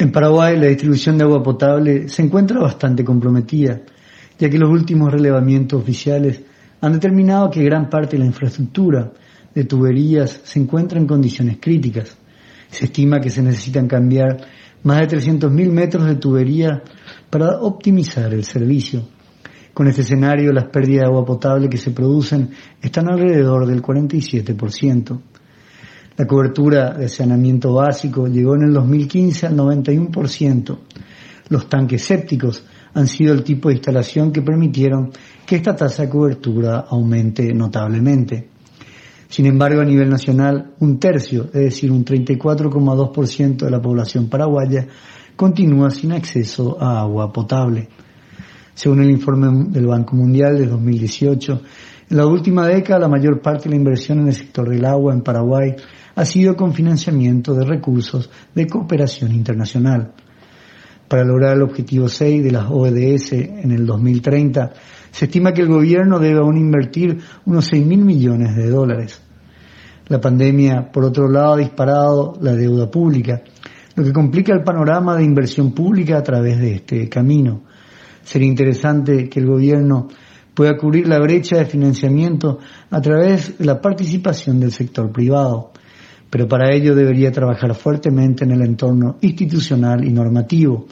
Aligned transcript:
En 0.00 0.10
Paraguay 0.10 0.58
la 0.58 0.68
distribución 0.68 1.18
de 1.18 1.24
agua 1.24 1.42
potable 1.42 2.08
se 2.08 2.22
encuentra 2.22 2.58
bastante 2.58 3.04
comprometida, 3.04 3.82
ya 4.38 4.48
que 4.48 4.56
los 4.56 4.70
últimos 4.70 5.12
relevamientos 5.12 5.78
oficiales 5.78 6.40
han 6.80 6.94
determinado 6.94 7.50
que 7.50 7.62
gran 7.62 7.90
parte 7.90 8.16
de 8.16 8.20
la 8.20 8.24
infraestructura 8.24 9.12
de 9.54 9.64
tuberías 9.64 10.40
se 10.42 10.58
encuentra 10.58 10.98
en 10.98 11.06
condiciones 11.06 11.58
críticas. 11.60 12.16
Se 12.70 12.86
estima 12.86 13.20
que 13.20 13.28
se 13.28 13.42
necesitan 13.42 13.86
cambiar 13.86 14.38
más 14.84 15.00
de 15.00 15.18
300.000 15.18 15.70
metros 15.70 16.06
de 16.06 16.14
tubería 16.14 16.82
para 17.28 17.60
optimizar 17.60 18.32
el 18.32 18.44
servicio. 18.44 19.06
Con 19.74 19.86
este 19.86 20.00
escenario, 20.00 20.50
las 20.50 20.68
pérdidas 20.68 21.02
de 21.02 21.08
agua 21.08 21.26
potable 21.26 21.68
que 21.68 21.76
se 21.76 21.90
producen 21.90 22.48
están 22.80 23.06
alrededor 23.10 23.66
del 23.66 23.82
47%. 23.82 25.20
La 26.20 26.26
cobertura 26.26 26.92
de 26.92 27.08
saneamiento 27.08 27.72
básico 27.72 28.26
llegó 28.26 28.54
en 28.54 28.64
el 28.64 28.74
2015 28.74 29.46
al 29.46 29.56
91%. 29.56 30.78
Los 31.48 31.66
tanques 31.66 32.02
sépticos 32.02 32.62
han 32.92 33.06
sido 33.06 33.32
el 33.32 33.42
tipo 33.42 33.70
de 33.70 33.76
instalación 33.76 34.30
que 34.30 34.42
permitieron 34.42 35.12
que 35.46 35.56
esta 35.56 35.74
tasa 35.74 36.02
de 36.02 36.10
cobertura 36.10 36.80
aumente 36.90 37.54
notablemente. 37.54 38.50
Sin 39.30 39.46
embargo, 39.46 39.80
a 39.80 39.84
nivel 39.86 40.10
nacional, 40.10 40.74
un 40.80 40.98
tercio, 40.98 41.44
es 41.44 41.52
decir, 41.52 41.90
un 41.90 42.04
34,2% 42.04 43.56
de 43.56 43.70
la 43.70 43.80
población 43.80 44.28
paraguaya, 44.28 44.86
continúa 45.34 45.88
sin 45.88 46.12
acceso 46.12 46.76
a 46.78 47.00
agua 47.00 47.32
potable. 47.32 47.88
Según 48.74 49.00
el 49.00 49.10
informe 49.10 49.70
del 49.70 49.86
Banco 49.86 50.16
Mundial 50.16 50.58
de 50.58 50.66
2018, 50.66 51.62
en 52.10 52.16
la 52.16 52.26
última 52.26 52.66
década 52.66 52.98
la 52.98 53.08
mayor 53.08 53.40
parte 53.40 53.64
de 53.64 53.70
la 53.70 53.76
inversión 53.76 54.18
en 54.18 54.26
el 54.26 54.34
sector 54.34 54.68
del 54.68 54.84
agua 54.84 55.14
en 55.14 55.22
Paraguay 55.22 55.76
ha 56.16 56.24
sido 56.24 56.56
con 56.56 56.74
financiamiento 56.74 57.54
de 57.54 57.64
recursos 57.64 58.28
de 58.52 58.66
cooperación 58.66 59.32
internacional. 59.32 60.12
Para 61.06 61.24
lograr 61.24 61.56
el 61.56 61.62
objetivo 61.62 62.08
6 62.08 62.42
de 62.42 62.50
las 62.50 62.66
ODS 62.68 63.32
en 63.32 63.70
el 63.70 63.86
2030, 63.86 64.72
se 65.12 65.26
estima 65.26 65.52
que 65.52 65.62
el 65.62 65.68
gobierno 65.68 66.18
debe 66.18 66.40
aún 66.40 66.56
invertir 66.56 67.18
unos 67.46 67.66
6 67.66 67.86
mil 67.86 68.04
millones 68.04 68.56
de 68.56 68.68
dólares. 68.68 69.22
La 70.08 70.20
pandemia, 70.20 70.90
por 70.90 71.04
otro 71.04 71.28
lado, 71.28 71.54
ha 71.54 71.58
disparado 71.58 72.34
la 72.40 72.56
deuda 72.56 72.90
pública, 72.90 73.42
lo 73.94 74.02
que 74.02 74.12
complica 74.12 74.52
el 74.52 74.64
panorama 74.64 75.16
de 75.16 75.22
inversión 75.22 75.72
pública 75.72 76.18
a 76.18 76.22
través 76.24 76.58
de 76.58 76.74
este 76.74 77.08
camino. 77.08 77.62
Sería 78.24 78.48
interesante 78.48 79.28
que 79.28 79.38
el 79.38 79.46
gobierno 79.46 80.08
pueda 80.60 80.76
cubrir 80.76 81.08
la 81.08 81.18
brecha 81.18 81.56
de 81.56 81.64
financiamiento 81.64 82.58
a 82.90 83.00
través 83.00 83.56
de 83.56 83.64
la 83.64 83.80
participación 83.80 84.60
del 84.60 84.72
sector 84.72 85.10
privado 85.10 85.72
pero 86.28 86.46
para 86.46 86.70
ello 86.70 86.94
debería 86.94 87.32
trabajar 87.32 87.74
fuertemente 87.74 88.44
en 88.44 88.50
el 88.50 88.60
entorno 88.60 89.16
institucional 89.22 90.04
y 90.04 90.12
normativo, 90.12 90.86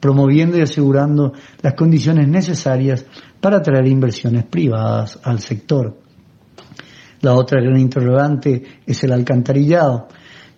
promoviendo 0.00 0.58
y 0.58 0.62
asegurando 0.62 1.34
las 1.62 1.74
condiciones 1.74 2.26
necesarias 2.26 3.06
para 3.40 3.58
atraer 3.58 3.86
inversiones 3.86 4.44
privadas 4.44 5.20
al 5.22 5.38
sector. 5.38 5.96
La 7.20 7.34
otra 7.34 7.62
gran 7.62 7.78
interrogante 7.78 8.80
es 8.84 9.04
el 9.04 9.12
alcantarillado, 9.12 10.08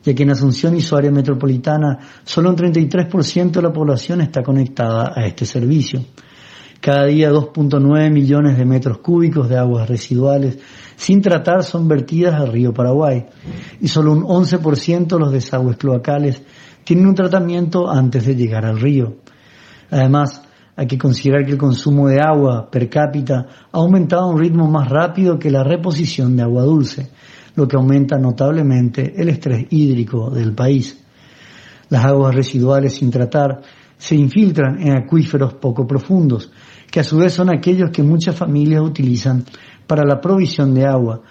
ya 0.02 0.14
que 0.14 0.22
en 0.22 0.30
Asunción 0.30 0.74
y 0.74 0.80
su 0.80 0.96
área 0.96 1.10
metropolitana 1.10 1.98
solo 2.24 2.48
un 2.48 2.56
33% 2.56 3.50
de 3.50 3.62
la 3.62 3.74
población 3.74 4.22
está 4.22 4.42
conectada 4.42 5.12
a 5.14 5.26
este 5.26 5.44
servicio. 5.44 6.00
Cada 6.84 7.06
día 7.06 7.30
2.9 7.30 8.10
millones 8.10 8.58
de 8.58 8.66
metros 8.66 8.98
cúbicos 8.98 9.48
de 9.48 9.56
aguas 9.56 9.88
residuales 9.88 10.58
sin 10.96 11.22
tratar 11.22 11.64
son 11.64 11.88
vertidas 11.88 12.34
al 12.34 12.52
río 12.52 12.74
Paraguay 12.74 13.24
y 13.80 13.88
solo 13.88 14.12
un 14.12 14.22
11% 14.22 15.06
de 15.06 15.18
los 15.18 15.32
desagües 15.32 15.78
cloacales 15.78 16.42
tienen 16.84 17.06
un 17.06 17.14
tratamiento 17.14 17.90
antes 17.90 18.26
de 18.26 18.36
llegar 18.36 18.66
al 18.66 18.78
río. 18.78 19.16
Además, 19.90 20.42
hay 20.76 20.86
que 20.86 20.98
considerar 20.98 21.46
que 21.46 21.52
el 21.52 21.56
consumo 21.56 22.06
de 22.06 22.20
agua 22.20 22.70
per 22.70 22.90
cápita 22.90 23.46
ha 23.72 23.78
aumentado 23.78 24.24
a 24.24 24.34
un 24.34 24.38
ritmo 24.38 24.70
más 24.70 24.86
rápido 24.86 25.38
que 25.38 25.50
la 25.50 25.64
reposición 25.64 26.36
de 26.36 26.42
agua 26.42 26.64
dulce, 26.64 27.08
lo 27.56 27.66
que 27.66 27.76
aumenta 27.76 28.18
notablemente 28.18 29.14
el 29.16 29.30
estrés 29.30 29.68
hídrico 29.70 30.28
del 30.28 30.52
país. 30.52 31.02
Las 31.88 32.04
aguas 32.04 32.34
residuales 32.34 32.94
sin 32.94 33.10
tratar 33.10 33.62
se 33.96 34.14
infiltran 34.14 34.80
en 34.80 34.96
acuíferos 34.96 35.54
poco 35.54 35.86
profundos, 35.86 36.50
que 36.90 37.00
a 37.00 37.04
su 37.04 37.18
vez 37.18 37.32
son 37.32 37.54
aquellos 37.54 37.90
que 37.90 38.02
muchas 38.02 38.36
familias 38.36 38.82
utilizan 38.82 39.44
para 39.86 40.04
la 40.04 40.20
provisión 40.20 40.74
de 40.74 40.86
agua. 40.86 41.22